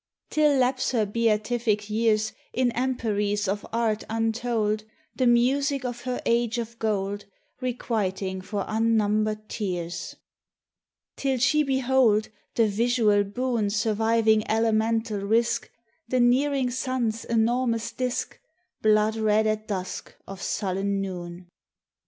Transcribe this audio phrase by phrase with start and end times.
[0.31, 4.83] Till lapse her beatific years In emperies of art untold,
[5.15, 7.25] The music of her age of gold
[7.61, 10.15] Requiting for unnumbered tears;
[11.17, 15.69] Till she behold the visual boon Surviving elemental risk
[16.07, 18.39] The nearing sun's enormous disc,
[18.81, 21.51] Blood red at dusk of sullen noon; 49 THE TESTIMONY OF THE SUNS.